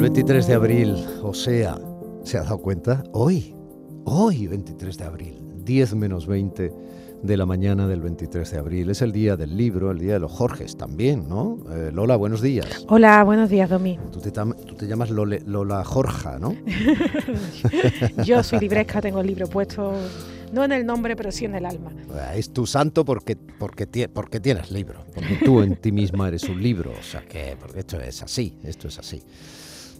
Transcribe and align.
El 0.00 0.04
23 0.04 0.46
de 0.46 0.54
abril, 0.54 1.06
o 1.22 1.34
sea, 1.34 1.78
¿se 2.24 2.38
ha 2.38 2.42
dado 2.42 2.56
cuenta? 2.56 3.04
Hoy, 3.12 3.54
hoy 4.06 4.46
23 4.46 4.96
de 4.96 5.04
abril, 5.04 5.34
10 5.62 5.94
menos 5.94 6.26
20 6.26 6.72
de 7.22 7.36
la 7.36 7.44
mañana 7.44 7.86
del 7.86 8.00
23 8.00 8.50
de 8.50 8.58
abril. 8.58 8.88
Es 8.88 9.02
el 9.02 9.12
día 9.12 9.36
del 9.36 9.54
libro, 9.54 9.90
el 9.90 9.98
día 9.98 10.14
de 10.14 10.20
los 10.20 10.32
Jorges 10.32 10.78
también, 10.78 11.28
¿no? 11.28 11.58
Eh, 11.70 11.90
Lola, 11.92 12.16
buenos 12.16 12.40
días. 12.40 12.86
Hola, 12.88 13.22
buenos 13.24 13.50
días, 13.50 13.68
Domi. 13.68 13.98
Tú 14.10 14.20
te, 14.20 14.30
tú 14.30 14.74
te 14.74 14.86
llamas 14.86 15.10
Lola 15.10 15.84
Jorja, 15.84 16.38
¿no? 16.38 16.56
Yo 18.24 18.42
soy 18.42 18.60
libresca, 18.60 19.02
tengo 19.02 19.20
el 19.20 19.26
libro 19.26 19.48
puesto, 19.48 19.92
no 20.50 20.64
en 20.64 20.72
el 20.72 20.86
nombre, 20.86 21.14
pero 21.14 21.30
sí 21.30 21.44
en 21.44 21.56
el 21.56 21.66
alma. 21.66 21.92
Es 22.34 22.54
tu 22.54 22.66
santo 22.66 23.04
porque, 23.04 23.36
porque, 23.36 24.08
porque 24.08 24.40
tienes 24.40 24.70
libro, 24.70 25.04
porque 25.14 25.40
tú 25.44 25.60
en 25.60 25.76
ti 25.76 25.92
misma 25.92 26.28
eres 26.28 26.44
un 26.44 26.62
libro, 26.62 26.90
o 26.98 27.02
sea 27.02 27.20
que, 27.20 27.54
esto 27.76 28.00
es 28.00 28.22
así, 28.22 28.56
esto 28.64 28.88
es 28.88 28.98
así. 28.98 29.22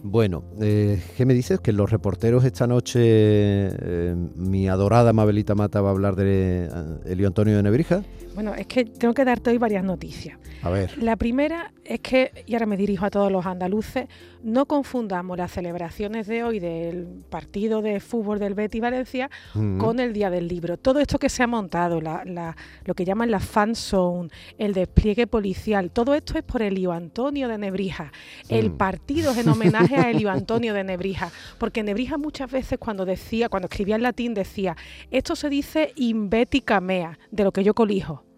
Bueno, 0.02 0.44
eh, 0.60 0.98
¿qué 1.16 1.26
me 1.26 1.34
dices? 1.34 1.60
Que 1.60 1.72
los 1.72 1.90
reporteros 1.90 2.44
esta 2.44 2.66
noche, 2.66 3.00
eh, 3.02 4.14
mi 4.34 4.66
adorada 4.66 5.12
Mabelita 5.12 5.54
Mata 5.54 5.82
va 5.82 5.88
a 5.88 5.92
hablar 5.92 6.16
de 6.16 6.64
eh, 6.64 6.68
Elio 7.04 7.26
Antonio 7.26 7.56
de 7.56 7.62
Nebrija. 7.62 8.02
Bueno, 8.34 8.54
es 8.54 8.66
que 8.66 8.86
tengo 8.86 9.12
que 9.12 9.24
darte 9.24 9.50
hoy 9.50 9.58
varias 9.58 9.84
noticias. 9.84 10.38
A 10.62 10.70
ver. 10.70 11.02
La 11.02 11.16
primera 11.16 11.72
es 11.84 12.00
que, 12.00 12.44
y 12.46 12.54
ahora 12.54 12.66
me 12.66 12.76
dirijo 12.76 13.04
a 13.06 13.10
todos 13.10 13.32
los 13.32 13.46
andaluces, 13.46 14.06
no 14.42 14.66
confundamos 14.66 15.36
las 15.36 15.52
celebraciones 15.52 16.26
de 16.26 16.44
hoy 16.44 16.60
del 16.60 17.06
partido 17.28 17.82
de 17.82 18.00
fútbol 18.00 18.38
del 18.38 18.54
Betty 18.54 18.80
Valencia 18.80 19.30
con 19.78 20.00
el 20.00 20.12
Día 20.12 20.30
del 20.30 20.48
Libro. 20.48 20.76
Todo 20.76 21.00
esto 21.00 21.18
que 21.18 21.28
se 21.28 21.42
ha 21.42 21.46
montado, 21.46 22.00
lo 22.00 22.94
que 22.94 23.04
llaman 23.04 23.30
la 23.30 23.40
fan 23.40 23.74
zone, 23.74 24.30
el 24.58 24.74
despliegue 24.74 25.26
policial, 25.26 25.90
todo 25.90 26.14
esto 26.14 26.38
es 26.38 26.44
por 26.44 26.62
Elio 26.62 26.92
Antonio 26.92 27.48
de 27.48 27.58
Nebrija. 27.58 28.12
El 28.48 28.72
partido 28.72 29.32
es 29.32 29.38
en 29.38 29.48
homenaje 29.48 29.96
a 29.96 30.10
Elio 30.10 30.30
Antonio 30.30 30.74
de 30.74 30.84
Nebrija, 30.84 31.30
porque 31.58 31.82
Nebrija 31.82 32.18
muchas 32.18 32.50
veces 32.50 32.78
cuando 32.78 33.04
decía, 33.04 33.48
cuando 33.48 33.66
escribía 33.66 33.96
en 33.96 34.02
latín 34.02 34.34
decía, 34.34 34.76
esto 35.10 35.36
se 35.36 35.48
dice 35.48 35.92
invética 35.96 36.80
mea, 36.80 37.18
de 37.30 37.44
lo 37.44 37.52
que 37.52 37.64
yo 37.64 37.74
colijo. 37.74 38.29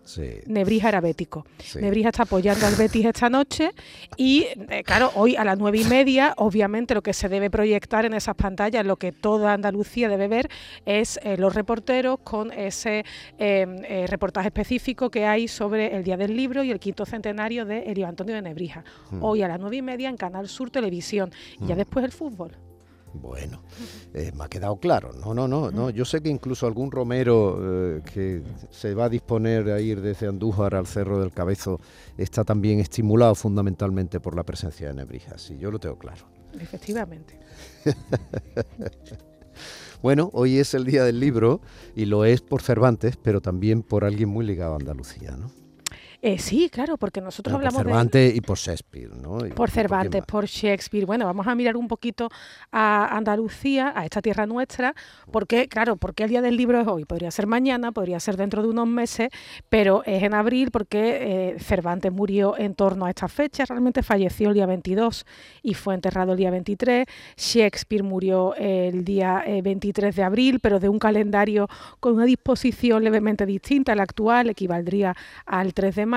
Nebrija 0.46 0.88
era 0.88 1.00
bético. 1.00 1.46
Nebrija 1.80 2.08
está 2.10 2.24
apoyando 2.24 2.66
al 2.66 2.74
Betis 2.74 3.06
esta 3.06 3.28
noche 3.30 3.70
y, 4.16 4.46
eh, 4.68 4.82
claro, 4.84 5.10
hoy 5.14 5.36
a 5.36 5.44
las 5.44 5.58
nueve 5.58 5.78
y 5.78 5.84
media, 5.84 6.34
obviamente 6.36 6.94
lo 6.94 7.02
que 7.02 7.12
se 7.12 7.28
debe 7.28 7.50
proyectar 7.50 8.04
en 8.04 8.14
esas 8.14 8.34
pantallas, 8.34 8.84
lo 8.84 8.96
que 8.96 9.12
toda 9.12 9.52
Andalucía 9.52 10.08
debe 10.08 10.28
ver, 10.28 10.48
es 10.86 11.18
eh, 11.22 11.36
los 11.36 11.54
reporteros 11.54 12.18
con 12.20 12.52
ese 12.52 13.04
em, 13.38 13.76
eh, 13.84 14.06
reportaje 14.08 14.48
específico 14.48 15.10
que 15.10 15.24
hay 15.24 15.48
sobre 15.48 15.96
el 15.96 16.04
Día 16.04 16.16
del 16.16 16.36
Libro 16.36 16.64
y 16.64 16.70
el 16.70 16.80
quinto 16.80 17.06
centenario 17.06 17.64
de 17.64 17.84
Elio 17.90 18.06
Antonio 18.06 18.34
de 18.34 18.42
Nebrija. 18.42 18.84
Hmm. 19.10 19.22
Hoy 19.22 19.42
a 19.42 19.48
las 19.48 19.60
nueve 19.60 19.76
y 19.76 19.82
media 19.82 20.08
en 20.08 20.16
Canal 20.16 20.48
Sur 20.48 20.70
Televisión 20.70 21.30
y 21.60 21.66
ya 21.66 21.74
hmm. 21.74 21.78
después 21.78 22.04
el 22.04 22.12
fútbol. 22.12 22.56
Bueno, 23.14 23.62
eh, 24.14 24.32
me 24.36 24.44
ha 24.44 24.48
quedado 24.48 24.76
claro. 24.76 25.12
No, 25.12 25.34
no, 25.34 25.46
no, 25.46 25.70
no. 25.70 25.90
Yo 25.90 26.04
sé 26.04 26.22
que 26.22 26.30
incluso 26.30 26.66
algún 26.66 26.90
romero 26.90 27.58
eh, 27.60 28.02
que 28.12 28.42
se 28.70 28.94
va 28.94 29.04
a 29.04 29.08
disponer 29.08 29.70
a 29.70 29.80
ir 29.80 30.00
desde 30.00 30.28
Andújar 30.28 30.74
al 30.74 30.86
Cerro 30.86 31.20
del 31.20 31.32
Cabezo 31.32 31.80
está 32.16 32.44
también 32.44 32.80
estimulado 32.80 33.34
fundamentalmente 33.34 34.20
por 34.20 34.34
la 34.34 34.44
presencia 34.44 34.88
de 34.88 34.94
Nebrijas. 34.94 35.42
Sí, 35.42 35.58
yo 35.58 35.70
lo 35.70 35.78
tengo 35.78 35.98
claro. 35.98 36.26
Efectivamente. 36.58 37.38
bueno, 40.02 40.30
hoy 40.32 40.58
es 40.58 40.74
el 40.74 40.84
día 40.84 41.04
del 41.04 41.20
libro 41.20 41.60
y 41.94 42.06
lo 42.06 42.24
es 42.24 42.40
por 42.40 42.62
Cervantes, 42.62 43.16
pero 43.16 43.40
también 43.40 43.82
por 43.82 44.04
alguien 44.04 44.28
muy 44.28 44.44
ligado 44.44 44.74
a 44.74 44.76
Andalucía, 44.76 45.36
¿no? 45.36 45.61
Eh, 46.24 46.38
sí, 46.38 46.70
claro, 46.70 46.96
porque 46.96 47.20
nosotros 47.20 47.52
hablamos 47.52 47.82
por 47.82 47.86
Cervantes 47.86 48.36
y 48.36 48.40
por 48.40 48.56
Shakespeare, 48.56 49.10
¿no? 49.12 49.38
por 49.56 49.72
Cervantes, 49.72 50.22
por, 50.24 50.46
Shakespeare. 50.46 51.04
Bueno, 51.04 51.24
vamos 51.24 51.48
a 51.48 51.54
mirar 51.56 51.76
un 51.76 51.88
poquito 51.88 52.28
a 52.70 53.16
Andalucía, 53.16 53.92
a 53.96 54.04
esta 54.04 54.22
tierra 54.22 54.46
nuestra, 54.46 54.94
porque, 55.32 55.66
claro, 55.66 55.96
porque 55.96 56.22
el 56.22 56.30
día 56.30 56.40
del 56.40 56.56
libro 56.56 56.80
es 56.80 56.86
hoy. 56.86 57.04
Podría 57.06 57.32
ser 57.32 57.48
mañana, 57.48 57.90
podría 57.90 58.20
ser 58.20 58.36
dentro 58.36 58.62
de 58.62 58.68
unos 58.68 58.86
meses, 58.86 59.30
pero 59.68 60.04
es 60.04 60.22
en 60.22 60.32
abril 60.32 60.70
porque 60.70 61.54
eh, 61.54 61.58
Cervantes 61.58 62.12
murió 62.12 62.56
en 62.56 62.76
torno 62.76 63.06
a 63.06 63.10
esta 63.10 63.26
fecha. 63.26 63.64
Realmente 63.64 64.04
falleció 64.04 64.50
el 64.50 64.54
día 64.54 64.66
22 64.66 65.26
y 65.64 65.74
fue 65.74 65.94
enterrado 65.94 66.32
el 66.32 66.38
día 66.38 66.52
23. 66.52 67.04
Shakespeare 67.36 68.04
murió 68.04 68.54
el 68.54 69.04
día 69.04 69.42
23 69.44 70.14
eh, 70.14 70.16
de 70.16 70.22
abril, 70.22 70.60
pero 70.60 70.78
de 70.78 70.88
un 70.88 71.00
calendario 71.00 71.68
con 71.98 72.14
una 72.14 72.26
disposición 72.26 73.02
levemente 73.02 73.44
distinta 73.44 73.90
a 73.90 73.96
la 73.96 74.04
actual, 74.04 74.50
equivaldría 74.50 75.16
al 75.46 75.74
3 75.74 75.96
de 75.96 76.06
mayo. 76.06 76.11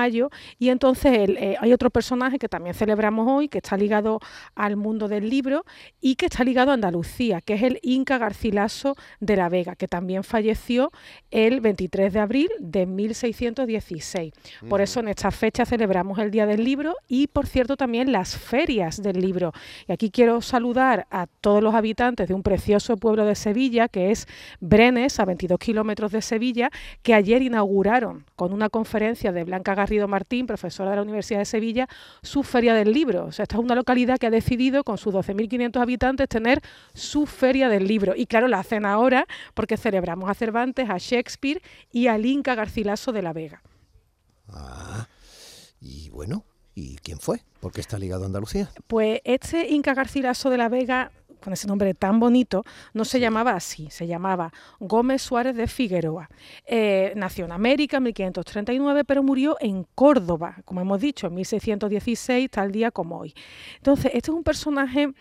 Y 0.58 0.68
entonces 0.68 1.28
eh, 1.28 1.56
hay 1.58 1.72
otro 1.72 1.90
personaje 1.90 2.38
que 2.38 2.48
también 2.48 2.74
celebramos 2.74 3.26
hoy, 3.28 3.48
que 3.48 3.58
está 3.58 3.76
ligado 3.76 4.20
al 4.54 4.76
mundo 4.76 5.08
del 5.08 5.30
libro 5.30 5.64
y 6.00 6.16
que 6.16 6.26
está 6.26 6.44
ligado 6.44 6.70
a 6.70 6.74
Andalucía, 6.74 7.40
que 7.40 7.54
es 7.54 7.62
el 7.62 7.78
Inca 7.82 8.18
Garcilaso 8.18 8.94
de 9.20 9.36
la 9.36 9.48
Vega, 9.48 9.74
que 9.74 9.88
también 9.88 10.22
falleció 10.22 10.92
el 11.30 11.60
23 11.60 12.12
de 12.12 12.20
abril 12.20 12.50
de 12.58 12.84
1616. 12.84 14.32
Por 14.68 14.80
eso 14.82 15.00
en 15.00 15.08
esta 15.08 15.30
fecha 15.30 15.64
celebramos 15.64 16.18
el 16.18 16.30
Día 16.30 16.44
del 16.46 16.62
Libro 16.62 16.94
y, 17.08 17.28
por 17.28 17.46
cierto, 17.46 17.76
también 17.76 18.12
las 18.12 18.36
ferias 18.36 19.02
del 19.02 19.20
libro. 19.20 19.52
Y 19.88 19.92
aquí 19.92 20.10
quiero 20.10 20.42
saludar 20.42 21.06
a 21.10 21.26
todos 21.26 21.62
los 21.62 21.74
habitantes 21.74 22.28
de 22.28 22.34
un 22.34 22.42
precioso 22.42 22.96
pueblo 22.96 23.24
de 23.24 23.34
Sevilla, 23.34 23.88
que 23.88 24.10
es 24.10 24.26
Brenes, 24.60 25.18
a 25.20 25.24
22 25.24 25.58
kilómetros 25.58 26.12
de 26.12 26.20
Sevilla, 26.20 26.70
que 27.02 27.14
ayer 27.14 27.40
inauguraron 27.40 28.26
con 28.36 28.52
una 28.52 28.68
conferencia 28.68 29.32
de 29.32 29.44
Blanca 29.44 29.74
García 29.74 29.85
Garrido 29.86 30.08
Martín, 30.08 30.48
profesora 30.48 30.90
de 30.90 30.96
la 30.96 31.02
Universidad 31.02 31.38
de 31.38 31.44
Sevilla, 31.44 31.88
su 32.20 32.42
feria 32.42 32.74
del 32.74 32.92
libro. 32.92 33.26
O 33.26 33.32
sea, 33.32 33.44
esta 33.44 33.54
es 33.54 33.62
una 33.62 33.76
localidad 33.76 34.18
que 34.18 34.26
ha 34.26 34.30
decidido, 34.30 34.82
con 34.82 34.98
sus 34.98 35.14
12.500 35.14 35.80
habitantes, 35.80 36.28
tener 36.28 36.60
su 36.92 37.24
feria 37.24 37.68
del 37.68 37.86
libro. 37.86 38.14
Y 38.16 38.26
claro, 38.26 38.48
la 38.48 38.58
hacen 38.58 38.84
ahora 38.84 39.28
porque 39.54 39.76
celebramos 39.76 40.28
a 40.28 40.34
Cervantes, 40.34 40.90
a 40.90 40.98
Shakespeare 40.98 41.62
y 41.92 42.08
al 42.08 42.26
Inca 42.26 42.56
Garcilaso 42.56 43.12
de 43.12 43.22
la 43.22 43.32
Vega. 43.32 43.62
Ah, 44.48 45.06
y 45.80 46.10
bueno, 46.10 46.44
¿y 46.74 46.96
quién 46.96 47.20
fue? 47.20 47.42
¿Por 47.60 47.72
qué 47.72 47.80
está 47.80 47.96
ligado 47.96 48.24
a 48.24 48.26
Andalucía? 48.26 48.68
Pues 48.88 49.20
este 49.22 49.68
Inca 49.68 49.94
Garcilaso 49.94 50.50
de 50.50 50.58
la 50.58 50.68
Vega 50.68 51.12
con 51.46 51.52
ese 51.52 51.68
nombre 51.68 51.94
tan 51.94 52.18
bonito, 52.18 52.64
no 52.92 53.04
se 53.04 53.20
llamaba 53.20 53.52
así, 53.52 53.88
se 53.88 54.08
llamaba 54.08 54.52
Gómez 54.80 55.22
Suárez 55.22 55.54
de 55.54 55.68
Figueroa. 55.68 56.28
Eh, 56.66 57.12
nació 57.14 57.44
en 57.44 57.52
América 57.52 57.98
en 57.98 58.02
1539, 58.02 59.04
pero 59.04 59.22
murió 59.22 59.56
en 59.60 59.86
Córdoba, 59.94 60.56
como 60.64 60.80
hemos 60.80 61.00
dicho, 61.00 61.28
en 61.28 61.34
1616, 61.34 62.50
tal 62.50 62.72
día 62.72 62.90
como 62.90 63.18
hoy. 63.18 63.32
Entonces, 63.76 64.06
este 64.06 64.32
es 64.32 64.36
un 64.36 64.42
personaje 64.42 65.12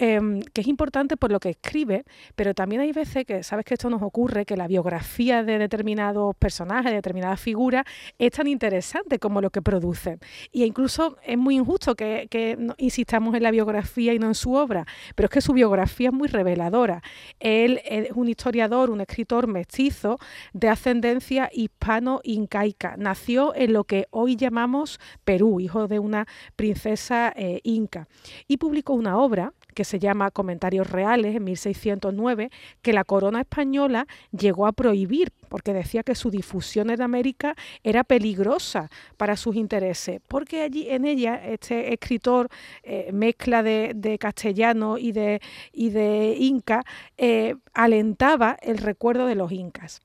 Em, 0.00 0.42
que 0.52 0.60
es 0.60 0.68
importante 0.68 1.16
por 1.16 1.32
lo 1.32 1.40
que 1.40 1.48
escribe, 1.48 2.04
pero 2.36 2.54
también 2.54 2.80
hay 2.80 2.92
veces 2.92 3.26
que, 3.26 3.42
sabes 3.42 3.64
que 3.64 3.74
esto 3.74 3.90
nos 3.90 4.00
ocurre, 4.00 4.46
que 4.46 4.56
la 4.56 4.68
biografía 4.68 5.42
de 5.42 5.58
determinados 5.58 6.36
personajes, 6.36 6.92
de 6.92 6.98
determinadas 6.98 7.40
figuras, 7.40 7.84
es 8.16 8.30
tan 8.30 8.46
interesante 8.46 9.18
como 9.18 9.40
lo 9.40 9.50
que 9.50 9.60
producen. 9.60 10.20
Y 10.52 10.62
incluso 10.62 11.16
es 11.24 11.36
muy 11.36 11.56
injusto 11.56 11.96
que, 11.96 12.28
insistamos 12.76 13.34
en 13.34 13.42
la 13.42 13.50
biografía 13.50 14.14
y 14.14 14.20
no 14.20 14.28
en 14.28 14.36
su 14.36 14.54
obra, 14.54 14.86
pero 15.16 15.26
es 15.26 15.32
que 15.32 15.40
su 15.40 15.52
biografía 15.52 16.10
es 16.10 16.14
muy 16.14 16.28
reveladora. 16.28 17.02
Él 17.40 17.80
es 17.84 18.12
un 18.12 18.28
historiador, 18.28 18.90
un 18.90 19.00
escritor 19.00 19.48
mestizo 19.48 20.20
de 20.52 20.68
ascendencia 20.68 21.50
hispano-incaica. 21.52 22.94
Nació 22.96 23.52
en 23.56 23.72
lo 23.72 23.82
que 23.82 24.06
hoy 24.10 24.36
llamamos 24.36 25.00
Perú, 25.24 25.58
hijo 25.58 25.88
de 25.88 25.98
una 25.98 26.28
princesa 26.54 27.32
eh, 27.34 27.60
inca, 27.64 28.06
y 28.46 28.58
publicó 28.58 28.92
una 28.92 29.18
obra 29.18 29.54
que 29.78 29.84
se 29.88 29.98
llama 29.98 30.30
Comentarios 30.30 30.90
Reales 30.90 31.34
en 31.34 31.44
1609, 31.44 32.50
que 32.82 32.92
la 32.92 33.04
corona 33.04 33.40
española 33.40 34.06
llegó 34.30 34.66
a 34.66 34.72
prohibir 34.72 35.32
porque 35.48 35.72
decía 35.72 36.02
que 36.02 36.14
su 36.14 36.30
difusión 36.30 36.90
en 36.90 37.00
América 37.00 37.54
era 37.82 38.04
peligrosa 38.04 38.90
para 39.16 39.36
sus 39.36 39.56
intereses, 39.56 40.20
porque 40.28 40.62
allí 40.62 40.88
en 40.90 41.06
ella 41.06 41.42
este 41.42 41.92
escritor 41.94 42.48
eh, 42.82 43.10
mezcla 43.12 43.62
de, 43.62 44.18
castellano 44.20 44.98
y 44.98 45.12
de, 45.12 45.40
y 45.72 45.90
de 45.90 46.36
inca, 46.38 46.84
eh, 47.16 47.54
alentaba 47.72 48.58
el 48.60 48.78
recuerdo 48.78 49.26
de 49.26 49.36
los 49.36 49.52
incas. 49.52 50.02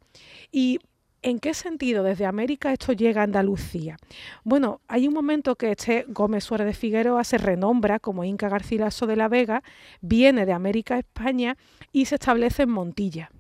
Y 0.51 0.79
¿En 1.25 1.40
qué 1.40 1.54
sentido 1.54 2.04
desde 2.04 2.25
América 2.25 2.74
esto 2.74 2.92
llega 2.92 3.22
a 3.22 3.24
Andalucía? 3.24 3.96
Bueno, 4.44 4.81
hay 4.90 5.08
un 5.08 5.14
momento 5.14 5.56
que 5.56 5.72
este 5.72 6.04
Gómez 6.10 6.44
Suárez 6.44 6.68
de 6.68 6.74
Figueroa 6.74 7.24
se 7.24 7.38
renombra 7.38 8.00
como 8.00 8.25
Inca 8.25 8.50
Garcilaso 8.50 9.08
de 9.08 9.16
la 9.16 9.30
Vega, 9.30 9.64
viene 10.02 10.46
de 10.46 10.52
América 10.52 10.96
a 10.96 11.00
España 11.00 11.56
y 11.94 12.08
se 12.08 12.16
establece 12.16 12.64
en 12.64 12.72
Montilla. 12.72 13.31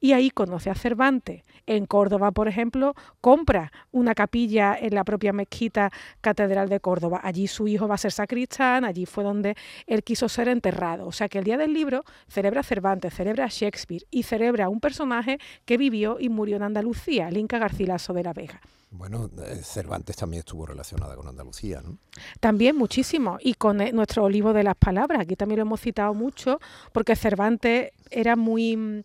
Y 0.00 0.12
ahí 0.12 0.30
conoce 0.30 0.70
a 0.70 0.74
Cervantes. 0.74 1.42
En 1.66 1.86
Córdoba, 1.86 2.30
por 2.30 2.48
ejemplo, 2.48 2.94
compra 3.20 3.72
una 3.90 4.14
capilla 4.14 4.76
en 4.78 4.94
la 4.94 5.04
propia 5.04 5.32
mezquita 5.32 5.90
Catedral 6.20 6.68
de 6.68 6.80
Córdoba. 6.80 7.20
Allí 7.22 7.46
su 7.46 7.68
hijo 7.68 7.86
va 7.86 7.96
a 7.96 7.98
ser 7.98 8.12
sacristán, 8.12 8.84
allí 8.84 9.04
fue 9.04 9.24
donde 9.24 9.54
él 9.86 10.02
quiso 10.02 10.28
ser 10.28 10.48
enterrado. 10.48 11.06
O 11.06 11.12
sea 11.12 11.28
que 11.28 11.38
el 11.38 11.44
día 11.44 11.58
del 11.58 11.74
libro 11.74 12.04
celebra 12.28 12.60
a 12.60 12.64
Cervantes, 12.64 13.14
celebra 13.14 13.44
a 13.44 13.48
Shakespeare 13.48 14.06
y 14.10 14.22
celebra 14.22 14.66
a 14.66 14.68
un 14.68 14.80
personaje 14.80 15.38
que 15.64 15.76
vivió 15.76 16.18
y 16.18 16.28
murió 16.28 16.56
en 16.56 16.62
Andalucía, 16.62 17.28
el 17.28 17.36
Inca 17.36 17.58
Garcilaso 17.58 18.12
de 18.12 18.22
la 18.22 18.32
Vega. 18.32 18.60
Bueno, 18.90 19.28
eh, 19.44 19.60
Cervantes 19.62 20.16
también 20.16 20.40
estuvo 20.40 20.64
relacionada 20.64 21.14
con 21.14 21.28
Andalucía, 21.28 21.82
¿no? 21.82 21.98
También 22.40 22.74
muchísimo, 22.74 23.36
y 23.40 23.54
con 23.54 23.82
eh, 23.82 23.92
nuestro 23.92 24.24
olivo 24.24 24.54
de 24.54 24.62
las 24.62 24.76
palabras. 24.76 25.20
Aquí 25.20 25.36
también 25.36 25.58
lo 25.58 25.62
hemos 25.66 25.80
citado 25.80 26.14
mucho, 26.14 26.58
porque 26.92 27.14
Cervantes 27.14 27.92
era 28.10 28.34
muy 28.34 29.04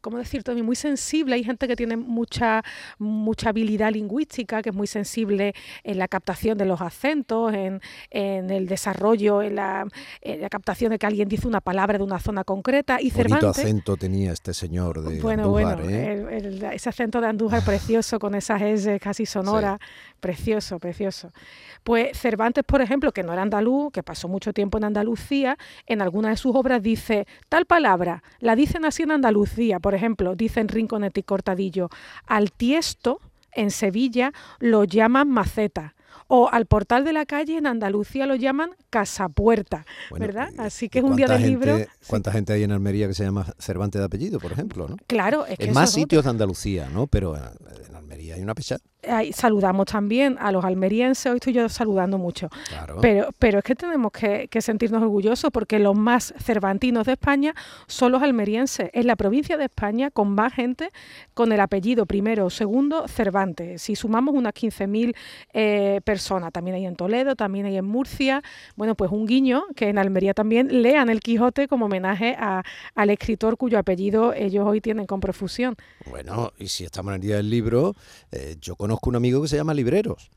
¿cómo 0.00 0.18
decirte? 0.18 0.54
Muy 0.62 0.76
sensible. 0.76 1.34
Hay 1.34 1.44
gente 1.44 1.68
que 1.68 1.76
tiene 1.76 1.96
mucha, 1.96 2.62
mucha 2.98 3.50
habilidad 3.50 3.92
lingüística, 3.92 4.62
que 4.62 4.70
es 4.70 4.74
muy 4.74 4.86
sensible 4.86 5.54
en 5.84 5.98
la 5.98 6.08
captación 6.08 6.58
de 6.58 6.64
los 6.64 6.80
acentos, 6.80 7.52
en, 7.52 7.80
el 8.10 8.66
desarrollo, 8.66 9.42
en 9.42 9.56
la, 9.56 9.86
captación 10.50 10.90
de 10.90 10.98
que 10.98 11.06
alguien 11.06 11.28
dice 11.28 11.46
una 11.46 11.60
palabra 11.60 11.98
de 11.98 12.04
una 12.04 12.18
zona 12.18 12.44
concreta. 12.44 13.00
Y 13.00 13.10
Bonito 13.10 13.48
acento 13.48 13.96
tenía 13.96 14.32
este 14.32 14.54
señor 14.54 15.02
de 15.02 15.20
bueno, 15.20 15.44
Andújar, 15.44 15.82
bueno, 15.82 15.90
¿eh? 15.90 16.70
ese 16.72 16.88
acento 16.88 17.20
de 17.20 17.28
Andújar 17.28 17.64
precioso, 17.64 18.18
con 18.18 18.34
esas 18.34 18.62
S 18.62 18.98
casi 19.00 19.26
sonoras, 19.26 19.78
precioso, 20.20 20.78
precioso. 20.78 21.32
Pues 21.82 22.18
Cervantes, 22.18 22.64
por 22.64 22.82
ejemplo, 22.82 23.12
que 23.12 23.22
no 23.22 23.32
era 23.32 23.42
andaluz, 23.42 23.92
que 23.92 24.02
pasó 24.02 24.28
mucho 24.28 24.52
tiempo 24.52 24.78
en 24.78 24.84
Andalucía, 24.84 25.56
en 25.86 26.02
alguna 26.02 26.30
de 26.30 26.36
sus 26.36 26.54
obras 26.54 26.82
dice 26.82 27.26
tal 27.48 27.66
palabra, 27.66 28.22
la 28.38 28.54
dicen 28.54 28.84
así 28.84 29.02
en 29.02 29.12
Andalucía, 29.12 29.80
por 29.80 29.89
ejemplo, 29.94 30.34
dicen 30.34 30.68
Rinconete 30.68 31.20
y 31.20 31.22
Cortadillo, 31.22 31.88
al 32.26 32.52
tiesto 32.52 33.20
en 33.52 33.70
Sevilla 33.70 34.32
lo 34.58 34.84
llaman 34.84 35.28
maceta 35.28 35.94
o 36.32 36.48
al 36.48 36.66
portal 36.66 37.04
de 37.04 37.12
la 37.12 37.26
calle 37.26 37.58
en 37.58 37.66
Andalucía 37.66 38.24
lo 38.24 38.36
llaman 38.36 38.70
casapuerta, 38.88 39.84
¿verdad? 40.16 40.50
Así 40.58 40.88
que 40.88 41.00
es 41.00 41.04
un 41.04 41.16
día 41.16 41.26
del 41.26 41.42
libro. 41.42 41.76
¿Cuánta 42.06 42.30
gente 42.30 42.52
hay 42.52 42.62
en 42.62 42.70
Almería 42.70 43.08
que 43.08 43.14
se 43.14 43.24
llama 43.24 43.52
Cervantes 43.58 44.00
de 44.00 44.04
apellido, 44.04 44.38
por 44.38 44.52
ejemplo? 44.52 44.86
¿no? 44.88 44.96
Claro, 45.08 45.44
es 45.46 45.58
que 45.58 45.66
en 45.66 45.74
más 45.74 45.92
sitios 45.92 46.22
de 46.22 46.30
Andalucía, 46.30 46.88
¿no? 46.88 47.08
Pero 47.08 47.36
en 47.36 47.96
Almería 48.10 48.34
hay 48.34 48.42
una 48.42 48.54
saludamos 49.32 49.86
también 49.86 50.36
a 50.40 50.52
los 50.52 50.64
almerienses, 50.64 51.26
hoy 51.26 51.36
estoy 51.36 51.52
yo 51.52 51.68
saludando 51.68 52.18
mucho, 52.18 52.48
pero, 53.00 53.28
pero 53.38 53.58
es 53.58 53.64
que 53.64 53.74
tenemos 53.74 54.12
que, 54.12 54.48
sentirnos 54.60 55.02
orgullosos 55.02 55.50
porque 55.50 55.78
los 55.78 55.96
más 55.96 56.34
cervantinos 56.38 57.06
de 57.06 57.12
España 57.12 57.54
son 57.86 58.12
los 58.12 58.22
almerienses. 58.22 58.90
Es 58.92 59.06
la 59.06 59.16
provincia 59.16 59.56
de 59.56 59.64
España 59.64 60.10
con 60.10 60.34
más 60.34 60.52
gente 60.52 60.90
con 61.32 61.50
el 61.52 61.60
apellido 61.60 62.04
primero 62.04 62.46
o 62.46 62.50
segundo 62.50 63.08
Cervantes. 63.08 63.80
Si 63.80 63.96
sumamos 63.96 64.34
unas 64.34 64.52
15.000 64.52 65.14
eh, 65.54 66.00
personas, 66.04 66.52
también 66.52 66.76
hay 66.76 66.84
en 66.84 66.96
Toledo, 66.96 67.36
también 67.36 67.64
hay 67.66 67.78
en 67.78 67.86
Murcia, 67.86 68.42
bueno, 68.76 68.94
pues 68.94 69.10
un 69.10 69.26
guiño 69.26 69.64
que 69.74 69.88
en 69.88 69.98
Almería 69.98 70.34
también 70.34 70.82
lean 70.82 71.08
el 71.08 71.20
Quijote 71.20 71.68
como 71.68 71.86
homenaje 71.86 72.36
a, 72.38 72.62
al 72.94 73.10
escritor 73.10 73.56
cuyo 73.56 73.78
apellido 73.78 74.34
ellos 74.34 74.66
hoy 74.66 74.82
tienen 74.82 75.06
con 75.06 75.20
profusión. 75.20 75.76
Bueno, 76.04 76.52
y 76.58 76.68
si 76.68 76.84
estamos 76.84 77.12
en 77.12 77.14
el 77.14 77.20
día 77.20 77.36
del 77.36 77.48
libro, 77.48 77.94
eh, 78.32 78.56
yo 78.60 78.76
conozco 78.76 79.10
un 79.10 79.16
amigo 79.16 79.42
que 79.42 79.48
se 79.48 79.56
llama 79.56 79.74
Libreros. 79.74 80.30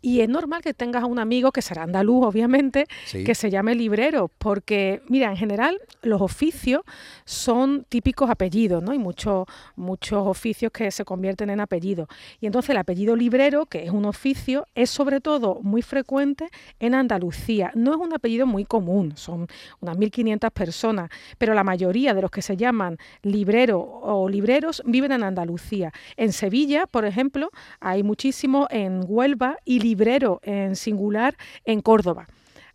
Y 0.00 0.20
es 0.20 0.28
normal 0.28 0.62
que 0.62 0.74
tengas 0.74 1.02
a 1.02 1.06
un 1.06 1.18
amigo, 1.18 1.52
que 1.52 1.62
será 1.62 1.82
andaluz 1.82 2.26
obviamente, 2.26 2.86
que 3.10 3.34
se 3.34 3.50
llame 3.50 3.74
librero, 3.74 4.30
porque, 4.38 5.02
mira, 5.08 5.30
en 5.30 5.36
general 5.36 5.78
los 6.02 6.20
oficios 6.20 6.82
son 7.24 7.84
típicos 7.88 8.30
apellidos, 8.30 8.82
¿no? 8.82 8.92
Hay 8.92 8.98
muchos, 8.98 9.46
muchos 9.76 10.26
oficios 10.26 10.72
que 10.72 10.90
se 10.90 11.04
convierten 11.04 11.50
en 11.50 11.60
apellidos. 11.60 12.08
Y 12.40 12.46
entonces 12.46 12.70
el 12.70 12.76
apellido 12.76 13.16
librero, 13.16 13.66
que 13.66 13.84
es 13.84 13.90
un 13.90 14.04
oficio, 14.04 14.66
es 14.74 14.90
sobre 14.90 15.20
todo 15.20 15.60
muy 15.62 15.82
frecuente 15.82 16.48
en 16.80 16.94
Andalucía. 16.94 17.70
No 17.74 17.92
es 17.92 17.98
un 17.98 18.12
apellido 18.14 18.46
muy 18.46 18.64
común, 18.64 19.16
son 19.16 19.46
unas 19.80 19.96
1.500 19.96 20.50
personas, 20.50 21.10
pero 21.38 21.54
la 21.54 21.64
mayoría 21.64 22.14
de 22.14 22.22
los 22.22 22.30
que 22.30 22.42
se 22.42 22.56
llaman 22.56 22.98
librero 23.22 23.80
o 23.80 24.28
libreros 24.28 24.82
viven 24.84 25.12
en 25.12 25.22
Andalucía. 25.22 25.92
En 26.16 26.32
Sevilla, 26.32 26.86
por 26.86 27.04
ejemplo, 27.04 27.50
hay 27.80 28.02
muchísimos 28.02 28.66
en 28.70 29.04
Huelva 29.06 29.56
y 29.64 29.80
librero 29.80 30.40
en 30.42 30.76
singular 30.76 31.36
en 31.64 31.80
Córdoba. 31.80 32.26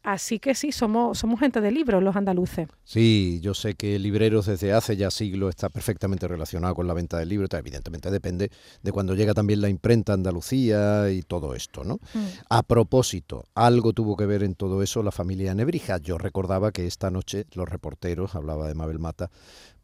Así 0.08 0.40
que 0.40 0.56
sí, 0.56 0.72
somos, 0.72 1.18
somos 1.18 1.38
gente 1.38 1.60
de 1.60 1.70
libros 1.70 2.02
los 2.02 2.16
andaluces. 2.16 2.70
Sí, 2.86 3.42
yo 3.42 3.54
sé 3.54 3.74
que 3.74 4.00
libreros 4.00 4.46
desde 4.46 4.72
hace 4.72 4.96
ya 4.96 5.12
siglos 5.12 5.50
está 5.50 5.68
perfectamente 5.68 6.30
relacionado 6.30 6.76
con 6.76 6.88
la 6.88 6.94
venta 6.94 7.18
de 7.18 7.26
libros. 7.26 7.50
Evidentemente 7.52 8.10
depende 8.10 8.50
de 8.82 8.92
cuando 8.94 9.16
llega 9.16 9.34
también 9.34 9.60
la 9.60 9.68
imprenta 9.68 10.14
Andalucía 10.14 11.12
y 11.12 11.24
todo 11.24 11.56
esto, 11.56 11.84
¿no? 11.84 11.96
Mm. 12.14 12.26
A 12.50 12.64
propósito, 12.64 13.44
algo 13.54 13.92
tuvo 13.92 14.16
que 14.16 14.26
ver 14.26 14.44
en 14.44 14.56
todo 14.56 14.82
eso 14.82 15.04
la 15.04 15.12
familia 15.12 15.54
Nebrija. 15.54 15.98
Yo 15.98 16.18
recordaba 16.18 16.72
que 16.72 16.88
esta 16.88 17.12
noche 17.12 17.46
los 17.54 17.68
reporteros, 17.68 18.34
hablaba 18.36 18.70
de 18.70 18.76
Mabel 18.76 19.00
Mata, 19.00 19.30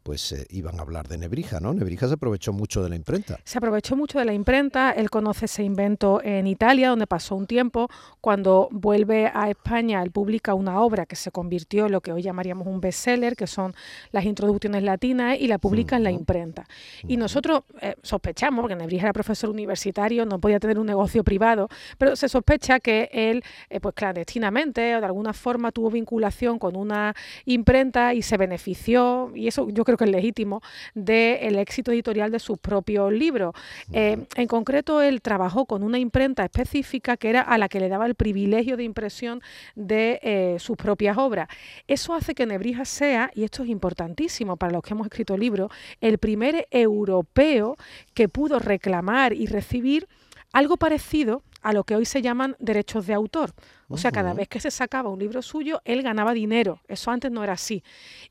pues 0.04 0.32
eh, 0.32 0.46
iban 0.50 0.78
a 0.78 0.82
hablar 0.82 1.08
de 1.08 1.16
Nebrija, 1.16 1.60
¿no? 1.60 1.72
Nebrija 1.72 2.06
se 2.06 2.14
aprovechó 2.14 2.52
mucho 2.52 2.82
de 2.82 2.90
la 2.90 2.94
imprenta. 2.94 3.38
Se 3.42 3.56
aprovechó 3.56 3.96
mucho 3.96 4.18
de 4.18 4.26
la 4.26 4.34
imprenta, 4.34 4.92
él 4.92 5.08
conoce 5.08 5.46
ese 5.46 5.64
invento 5.64 6.22
en 6.22 6.46
Italia, 6.46 6.90
donde 6.90 7.06
pasó 7.06 7.34
un 7.34 7.46
tiempo, 7.46 7.88
cuando 8.20 8.68
vuelve 8.70 9.30
a 9.32 9.48
España, 9.48 10.02
él 10.02 10.10
publica 10.10 10.52
una 10.52 10.80
obra 10.80 11.06
que 11.06 11.16
se 11.16 11.30
convirtió 11.30 11.86
en 11.86 11.92
lo 11.92 12.02
que 12.02 12.12
hoy 12.12 12.22
llamaríamos 12.22 12.66
un 12.66 12.82
bestseller, 12.82 13.34
que 13.34 13.46
son 13.46 13.74
las 14.12 14.26
introducciones 14.26 14.82
latinas, 14.82 15.38
y 15.40 15.48
la 15.48 15.56
publica 15.56 15.96
en 15.96 16.04
la 16.04 16.10
imprenta. 16.10 16.66
Y 17.08 17.16
nosotros 17.16 17.62
eh, 17.80 17.94
sospechamos, 18.02 18.60
porque 18.60 18.76
Nebrija 18.76 19.04
era 19.06 19.12
profesor 19.14 19.48
universitario, 19.48 20.26
no 20.26 20.38
podía 20.38 20.60
tener 20.60 20.78
un 20.78 20.86
negocio 20.86 21.24
privado, 21.24 21.70
pero 21.96 22.14
se 22.14 22.28
sospecha 22.28 22.78
que 22.78 23.08
él, 23.10 23.42
eh, 23.70 23.80
pues 23.80 23.94
clandestinamente 23.94 24.96
o 24.96 25.00
de 25.00 25.06
alguna 25.06 25.32
forma 25.32 25.72
tuvo 25.72 25.90
vinculación 25.90 26.58
con 26.58 26.76
una 26.76 27.14
imprenta 27.46 28.12
y 28.12 28.20
se 28.20 28.36
benefició, 28.36 29.32
y 29.34 29.48
eso 29.48 29.70
yo 29.70 29.82
creo 29.82 29.93
que 29.96 30.04
es 30.04 30.10
legítimo, 30.10 30.62
del 30.94 31.58
éxito 31.58 31.92
editorial 31.92 32.30
de 32.30 32.38
sus 32.38 32.58
propios 32.58 33.12
libros. 33.12 33.54
Eh, 33.92 34.26
en 34.36 34.46
concreto, 34.46 35.02
él 35.02 35.22
trabajó 35.22 35.66
con 35.66 35.82
una 35.82 35.98
imprenta 35.98 36.44
específica 36.44 37.16
que 37.16 37.30
era 37.30 37.40
a 37.40 37.58
la 37.58 37.68
que 37.68 37.80
le 37.80 37.88
daba 37.88 38.06
el 38.06 38.14
privilegio 38.14 38.76
de 38.76 38.84
impresión 38.84 39.40
de 39.74 40.20
eh, 40.22 40.56
sus 40.58 40.76
propias 40.76 41.18
obras. 41.18 41.48
Eso 41.86 42.14
hace 42.14 42.34
que 42.34 42.46
Nebrija 42.46 42.84
sea, 42.84 43.30
y 43.34 43.44
esto 43.44 43.62
es 43.62 43.68
importantísimo 43.68 44.56
para 44.56 44.72
los 44.72 44.82
que 44.82 44.94
hemos 44.94 45.06
escrito 45.06 45.36
libros, 45.36 45.70
el 46.00 46.18
primer 46.18 46.66
europeo 46.70 47.76
que 48.14 48.28
pudo 48.28 48.58
reclamar 48.58 49.32
y 49.32 49.46
recibir 49.46 50.06
algo 50.52 50.76
parecido 50.76 51.42
a 51.64 51.72
lo 51.72 51.84
que 51.84 51.96
hoy 51.96 52.04
se 52.04 52.20
llaman 52.20 52.56
derechos 52.60 53.06
de 53.06 53.14
autor. 53.14 53.54
O 53.88 53.96
sea, 53.96 54.12
cada 54.12 54.34
vez 54.34 54.48
que 54.48 54.60
se 54.60 54.70
sacaba 54.70 55.08
un 55.08 55.18
libro 55.18 55.40
suyo, 55.40 55.80
él 55.84 56.02
ganaba 56.02 56.34
dinero. 56.34 56.80
Eso 56.88 57.10
antes 57.10 57.30
no 57.32 57.42
era 57.42 57.54
así. 57.54 57.82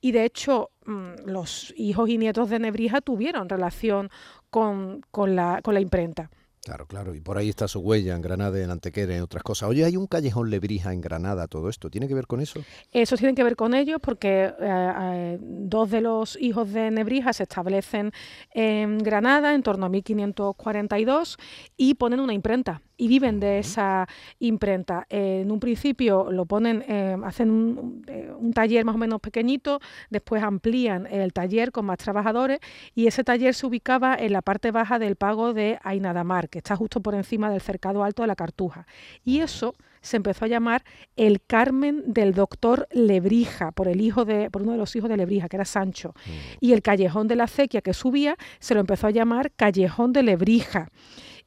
Y 0.02 0.12
de 0.12 0.24
hecho, 0.24 0.70
mm, 0.86 1.26
los 1.26 1.74
hijos 1.76 2.10
y 2.10 2.20
nietos 2.20 2.50
de 2.52 2.60
Nebrija 2.60 3.02
tuvieron 3.02 3.50
relación 3.50 4.10
con, 4.52 5.02
con, 5.10 5.36
la, 5.36 5.62
con 5.64 5.74
la 5.74 5.82
imprenta. 5.82 6.30
Claro, 6.64 6.86
claro, 6.86 7.14
y 7.14 7.20
por 7.20 7.38
ahí 7.38 7.50
está 7.50 7.68
su 7.68 7.82
huella 7.82 8.16
en 8.16 8.22
Granada, 8.22 8.58
en 8.58 8.72
Antequera, 8.72 9.14
en 9.14 9.22
otras 9.22 9.44
cosas. 9.44 9.68
Oye, 9.68 9.84
hay 9.84 9.98
un 9.98 10.08
callejón 10.08 10.50
Lebrija 10.50 10.94
en 10.94 11.02
Granada, 11.02 11.48
todo 11.48 11.68
esto, 11.68 11.90
¿tiene 11.90 12.08
que 12.08 12.14
ver 12.14 12.26
con 12.26 12.40
eso? 12.40 12.62
Eso 12.94 13.18
tiene 13.18 13.36
que 13.36 13.44
ver 13.44 13.58
con 13.58 13.74
ellos 13.74 14.00
porque 14.02 14.46
eh, 14.46 14.54
eh, 14.62 15.38
dos 15.42 15.92
de 15.92 16.00
los 16.00 16.38
hijos 16.40 16.72
de 16.72 16.90
Nebrija 16.90 17.34
se 17.34 17.44
establecen 17.44 18.14
en 18.54 19.00
Granada 19.00 19.56
en 19.56 19.62
torno 19.62 19.88
a 19.88 19.90
1542 19.90 21.38
y 21.76 21.96
ponen 21.96 22.22
una 22.22 22.34
imprenta 22.34 22.82
y 22.98 23.08
viven 23.08 23.40
de 23.40 23.60
esa 23.60 24.08
imprenta. 24.40 25.06
en 25.10 25.52
un 25.52 25.60
principio 25.60 26.32
lo 26.32 26.46
ponen, 26.46 26.84
eh, 26.88 27.18
hacen 27.24 27.50
un, 27.50 28.06
un, 28.40 28.54
taller 28.54 28.86
más 28.86 28.96
o 28.96 28.98
menos 28.98 29.20
pequeñito, 29.20 29.80
después 30.10 30.44
amplían 30.44 31.08
el 31.08 31.34
taller 31.34 31.72
con 31.72 31.86
más 31.86 31.98
trabajadores 31.98 32.60
y 32.96 33.08
ese 33.08 33.24
taller 33.24 33.54
se 33.54 33.66
ubicaba 33.66 34.16
en 34.16 34.34
la 34.34 34.42
parte 34.42 34.72
baja 34.72 35.00
del 35.00 35.16
pago 35.16 35.54
de 35.54 35.80
Ainadamar 35.84 36.50
que 36.50 36.60
está 36.60 36.76
justo 36.76 37.02
por 37.02 37.16
encima 37.16 37.50
del 37.50 37.62
cercado 37.62 38.04
alto 38.04 38.24
de 38.24 38.28
la 38.28 38.36
Cartuja. 38.36 38.86
Y 39.24 39.40
eso 39.40 39.76
se 40.04 40.18
empezó 40.18 40.46
a 40.46 40.48
llamar 40.50 40.84
el 41.16 41.42
Carmen 41.42 42.04
del 42.06 42.34
doctor 42.34 42.88
Lebrija, 42.92 43.72
por, 43.72 43.88
el 43.88 44.02
hijo 44.02 44.26
de, 44.26 44.52
por 44.52 44.62
uno 44.62 44.74
de 44.74 44.78
los 44.78 44.96
hijos 44.96 45.10
de 45.10 45.18
Lebrija, 45.18 45.48
que 45.48 45.56
era 45.56 45.66
Sancho. 45.66 46.10
Mm. 46.10 46.32
Y 46.60 46.74
el 46.74 46.82
callejón 46.82 47.28
de 47.28 47.38
la 47.38 47.46
acequia 47.46 47.82
que 47.82 47.94
subía 47.94 48.36
se 48.60 48.74
lo 48.74 48.82
empezó 48.82 49.08
a 49.08 49.12
llamar 49.12 49.52
Callejón 49.56 50.14
de 50.14 50.24
Lebrija. 50.24 50.90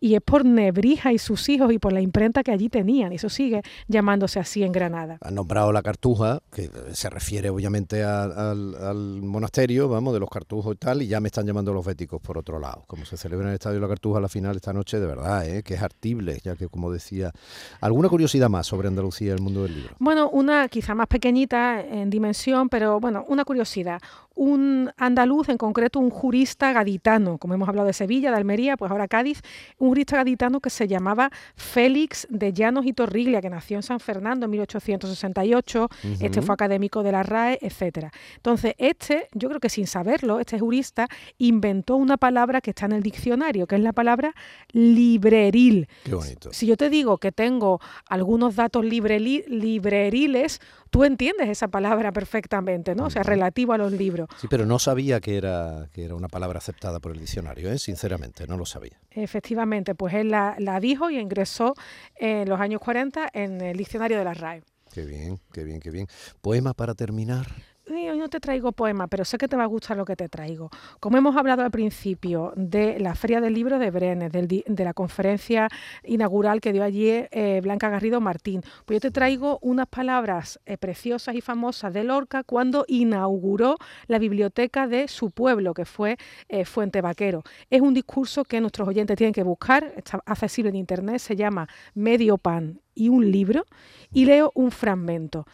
Y 0.01 0.15
es 0.15 0.23
por 0.23 0.45
Nebrija 0.45 1.13
y 1.13 1.19
sus 1.19 1.49
hijos 1.49 1.73
y 1.73 1.79
por 1.79 1.93
la 1.93 2.01
imprenta 2.01 2.43
que 2.43 2.53
allí 2.53 2.69
tenían. 2.69 3.13
Y 3.13 3.17
eso 3.17 3.29
sigue 3.29 3.63
llamándose 3.89 4.39
así 4.39 4.63
en 4.63 4.73
Granada. 4.73 5.19
Han 5.21 5.35
nombrado 5.35 5.73
la 5.73 5.83
cartuja, 5.83 6.41
que 6.53 6.71
se 6.93 7.11
refiere 7.11 7.51
obviamente 7.51 8.03
al, 8.05 9.23
monasterio, 9.23 9.89
vamos, 9.89 10.15
de 10.15 10.21
los 10.21 10.31
cartujos 10.31 10.75
y 10.75 10.79
tal, 10.79 11.03
y 11.03 11.07
ya 11.07 11.21
me 11.21 11.29
están 11.29 11.47
llamando 11.47 11.73
los 11.73 11.85
béticos 11.85 12.21
por 12.21 12.39
otro 12.39 12.59
lado. 12.59 12.85
Como 12.87 13.05
se 13.05 13.17
celebra 13.17 13.45
en 13.45 13.51
el 13.51 13.55
Estadio 13.55 13.77
de 13.77 13.83
la 13.83 13.89
Cartuja 13.89 14.21
la 14.21 14.29
final 14.29 14.57
esta 14.57 14.73
noche, 14.73 15.01
de 15.01 15.07
verdad, 15.07 15.49
¿eh? 15.49 15.63
que 15.63 15.75
es 15.75 15.83
artible, 15.83 16.39
ya 16.43 16.57
que 16.57 16.69
como 16.69 16.93
decía. 16.93 17.33
¿Alguna 17.81 18.09
curiosidad 18.09 18.49
más 18.49 18.67
sobre 18.67 18.89
Andalucía 18.89 19.29
y 19.29 19.31
el 19.31 19.41
mundo 19.41 19.63
del 19.63 19.75
libro? 19.75 19.95
Bueno, 19.99 20.29
una 20.31 20.69
quizá 20.69 20.95
más 20.95 21.07
pequeñita 21.07 21.81
en 21.81 22.11
dimensión, 22.11 22.69
pero 22.69 23.01
bueno, 23.01 23.25
una 23.29 23.45
curiosidad 23.45 24.01
un 24.37 24.93
andaluz, 24.99 25.49
en 25.49 25.57
concreto 25.57 25.99
un 25.99 26.11
jurista 26.11 26.73
gaditano, 26.73 27.39
como 27.39 27.55
hemos 27.55 27.69
hablado 27.69 27.87
de 27.87 27.95
Sevilla, 27.95 28.31
de 28.31 28.37
Almería, 28.37 28.77
pues 28.77 28.91
ahora 28.93 29.09
Cádiz, 29.09 29.41
un 29.79 29.86
jurista 29.87 30.17
gaditano 30.17 30.61
que 30.61 30.71
se 30.71 30.89
llamaba 30.89 31.31
Félix 31.55 32.27
de 32.31 32.53
Llanos 32.53 32.87
y 32.87 32.93
Torriglia, 32.93 33.41
que 33.41 33.51
nació 33.51 33.77
en 33.77 33.83
San 33.83 34.01
Fernando 34.01 34.47
en 34.47 34.51
1868, 34.51 35.89
este 36.21 36.43
fue 36.43 36.55
académico 36.55 37.03
de 37.03 37.13
la 37.13 37.23
RAE, 37.23 37.59
etcétera. 37.61 38.11
Entonces, 38.37 38.75
este, 38.79 39.29
yo 39.33 39.49
creo 39.49 39.61
que 39.61 39.69
sin 39.69 39.87
saberlo, 39.87 40.41
este 40.41 40.59
jurista 40.59 41.09
inventó 41.39 41.97
una 41.97 42.17
palabra 42.17 42.61
que 42.61 42.71
está 42.71 42.87
en 42.87 42.93
el 42.93 43.03
diccionario, 43.03 43.67
que 43.67 43.77
es 43.77 43.83
la 43.83 43.93
palabra 43.93 44.35
libreril. 44.73 45.89
Qué 46.05 46.15
bonito. 46.15 46.53
Si 46.53 46.67
yo 46.67 46.77
te 46.77 46.91
digo 46.91 47.19
que 47.19 47.33
tengo 47.33 47.81
algunos 48.09 48.57
datos 48.57 48.85
libreriles, 48.85 50.61
tú 50.91 51.05
entiendes 51.05 51.49
esa 51.49 51.69
palabra 51.69 52.13
perfectamente, 52.13 52.95
¿no? 52.95 53.07
O 53.07 53.11
sea, 53.11 53.23
relativo 53.23 53.73
a 53.73 53.79
los 53.79 53.93
libros. 53.93 54.29
Sí, 54.39 54.47
pero 54.49 54.67
no 54.67 54.79
sabía 54.79 55.21
que 55.21 55.37
era, 55.37 55.89
que 55.93 56.05
era 56.05 56.15
una 56.15 56.29
palabra 56.29 56.59
aceptada 56.59 57.01
por 57.01 57.13
el 57.13 57.19
diccionario, 57.19 57.71
¿eh? 57.71 57.79
sinceramente, 57.79 58.47
no 58.47 58.57
lo 58.57 58.67
sabía. 58.67 58.99
Efectivamente, 59.11 59.95
pues 59.95 60.15
él 60.15 60.31
la, 60.31 60.57
la 60.59 60.81
dijo 60.81 61.11
y 61.11 61.19
ingresó 61.19 61.75
en 62.17 62.49
los 62.49 62.61
años 62.61 62.81
40 62.81 63.31
en 63.33 63.61
el 63.61 63.77
diccionario 63.77 64.19
de 64.19 64.25
la 64.25 64.35
RAE. 64.35 64.63
Qué 64.93 65.05
bien, 65.05 65.39
qué 65.53 65.65
bien, 65.65 65.81
qué 65.81 65.91
bien. 65.91 66.07
Poema 66.41 66.73
para 66.73 66.95
terminar 66.95 67.47
hoy 67.89 68.19
no 68.19 68.29
te 68.29 68.41
traigo 68.41 68.73
poema, 68.73 69.07
pero 69.07 69.25
sé 69.25 69.39
que 69.39 69.49
te 69.49 69.57
va 69.57 69.65
a 69.65 69.67
gustar 69.67 69.97
lo 69.97 70.05
que 70.05 70.17
te 70.17 70.29
traigo. 70.29 70.71
Como 71.01 71.17
hemos 71.17 71.37
hablado 71.37 71.63
al 71.63 71.71
principio 71.71 72.53
de 72.57 72.99
la 72.99 73.15
Feria 73.15 73.41
del 73.41 73.55
Libro 73.55 73.79
de 73.79 73.91
Brenes, 73.91 74.33
de 74.33 74.85
la 74.85 74.93
conferencia 74.93 75.69
inaugural 76.05 76.61
que 76.61 76.73
dio 76.73 76.83
allí 76.83 77.09
eh, 77.09 77.61
Blanca 77.63 77.89
Garrido 77.89 78.21
Martín, 78.21 78.63
pues 78.85 78.97
yo 78.97 79.01
te 79.01 79.11
traigo 79.11 79.59
unas 79.63 79.87
palabras 79.87 80.61
eh, 80.67 80.77
preciosas 80.77 81.35
y 81.37 81.41
famosas 81.41 81.93
de 81.93 82.05
Lorca 82.05 82.43
cuando 82.43 82.85
inauguró 82.89 83.77
la 84.09 84.19
biblioteca 84.19 84.89
de 84.89 85.09
su 85.09 85.31
pueblo, 85.31 85.73
que 85.73 85.85
fue 85.85 86.17
eh, 86.49 86.65
Fuente 86.65 87.01
Vaquero. 87.01 87.45
Es 87.71 87.81
un 87.81 87.95
discurso 87.95 88.45
que 88.45 88.61
nuestros 88.61 88.89
oyentes 88.89 89.17
tienen 89.17 89.35
que 89.35 89.43
buscar, 89.43 89.93
está 89.97 90.21
accesible 90.27 90.71
en 90.71 90.77
internet, 90.77 91.19
se 91.19 91.37
llama 91.37 91.69
Medio 91.95 92.39
Pan 92.39 92.81
y 92.95 93.11
un 93.11 93.31
libro, 93.31 93.65
y 94.11 94.25
leo 94.25 94.51
un 94.55 94.71
fragmento, 94.71 95.47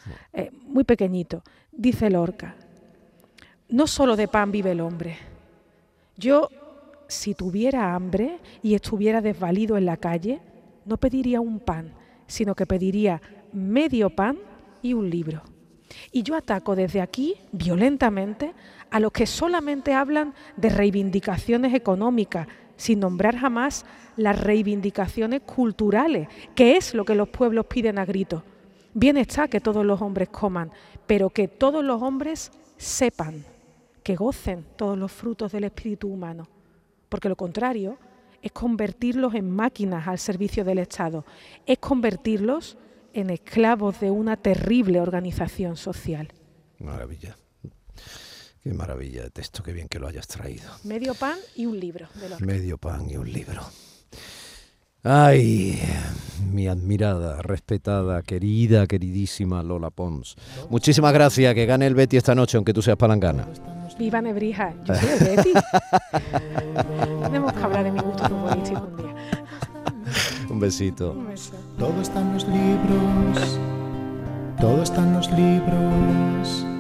muy 0.63 0.85
pequeñito. 0.85 1.43
Dice 1.73 2.11
Lorca, 2.11 2.55
no 3.71 3.87
solo 3.87 4.15
de 4.15 4.29
pan 4.29 4.53
vive 4.53 4.73
el 4.73 4.81
hombre. 4.83 5.17
Yo, 6.19 6.51
si 7.09 7.35
tuviera 7.35 7.95
hambre 7.95 8.39
y 8.63 8.75
estuviera 8.75 9.23
desvalido 9.23 9.79
en 9.79 9.87
la 9.87 9.97
calle, 9.97 10.41
no 10.85 10.99
pediría 10.99 11.41
un 11.41 11.61
pan, 11.61 11.95
sino 12.27 12.55
que 12.55 12.67
pediría 12.67 13.23
medio 13.55 14.11
pan 14.11 14.39
y 14.83 14.93
un 14.93 15.09
libro. 15.09 15.43
Y 16.11 16.23
yo 16.23 16.37
ataco 16.37 16.77
desde 16.77 17.01
aquí, 17.01 17.37
violentamente, 17.53 18.53
a 18.91 19.01
los 19.01 19.11
que 19.11 19.27
solamente 19.27 19.95
hablan 19.95 20.35
de 20.59 20.69
reivindicaciones 20.69 21.73
económicas, 21.73 22.49
sin 22.77 23.01
nombrar 23.01 23.37
jamás 23.37 23.87
las 24.17 24.39
reivindicaciones 24.39 25.41
culturales, 25.41 26.29
que 26.55 26.77
es 26.77 26.95
lo 26.95 27.07
que 27.07 27.15
los 27.15 27.31
pueblos 27.31 27.65
piden 27.67 27.99
a 27.99 28.05
gritos. 28.05 28.43
Bien 28.95 29.17
está 29.17 29.49
que 29.49 29.61
todos 29.61 29.87
los 29.87 30.03
hombres 30.03 30.29
coman, 30.29 30.71
pero 31.07 31.31
que 31.31 31.49
todos 31.49 31.85
los 31.85 32.03
hombres 32.03 32.53
sepan, 32.77 33.45
que 34.03 34.17
gocen 34.17 34.65
todos 34.77 34.99
los 34.99 35.13
frutos 35.13 35.53
del 35.53 35.65
espíritu 35.65 36.09
humano, 36.09 36.49
porque 37.09 37.29
lo 37.29 37.37
contrario 37.37 37.99
es 38.43 38.53
convertirlos 38.53 39.35
en 39.35 39.51
máquinas 39.51 40.09
al 40.09 40.19
servicio 40.19 40.65
del 40.65 40.79
Estado, 40.79 41.25
es 41.67 41.79
convertirlos 41.79 42.77
en 43.13 43.31
esclavos 43.31 44.01
de 44.01 44.11
una 44.11 44.37
terrible 44.37 45.01
organización 45.01 45.77
social. 45.77 46.29
Maravilla. 46.79 47.37
Qué 48.63 48.73
maravilla 48.73 49.25
de 49.25 49.31
texto, 49.31 49.63
qué 49.63 49.73
bien 49.73 49.89
que 49.89 49.99
lo 49.99 50.07
hayas 50.07 50.29
traído. 50.29 50.71
Medio 50.85 51.15
pan 51.15 51.37
y 51.57 51.67
un 51.67 51.79
libro. 51.79 52.09
Medio 52.41 52.79
pan 52.79 53.11
y 53.11 53.17
un 53.17 53.33
libro. 53.33 53.61
Ay, 55.03 55.81
mi 56.51 56.67
admirada, 56.67 57.43
respetada, 57.43 58.23
querida, 58.23 58.87
queridísima 58.87 59.63
Lola 59.63 59.91
Pons. 59.91 60.37
Muchísimas 60.71 61.13
gracias, 61.13 61.55
que 61.55 61.67
gane 61.67 61.87
el 61.87 61.95
Betty 61.95 62.17
esta 62.17 62.35
noche, 62.35 62.57
aunque 62.57 62.73
tú 62.73 62.83
seas 62.83 62.97
palangana. 62.97 63.47
Viva 63.99 64.21
Nebrija, 64.23 64.75
yo 64.85 64.95
soy 64.95 65.09
el 65.11 65.37
Betty. 65.37 65.53
Tenemos 67.25 67.53
que 67.53 67.63
hablar 67.63 67.85
de 67.85 67.93
mi 67.93 68.01
gusto 68.01 68.29
futbolístico 68.29 68.89
un 68.91 68.97
día. 68.97 69.15
Un 70.51 70.61
besito. 70.61 71.13
Un 71.13 71.29
beso. 71.29 71.53
Todo 71.79 72.01
está 72.01 72.21
en 72.21 72.33
los 72.35 72.49
libros, 72.49 73.59
todo 74.61 74.83
está 74.83 75.03
en 75.03 75.13
los 75.13 75.31
libros 75.31 76.72